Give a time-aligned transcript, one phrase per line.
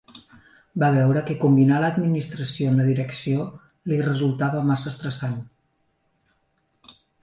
[0.83, 3.47] Va veure que combinar l'administració amb la direcció
[3.93, 5.41] li resultava massa estressant.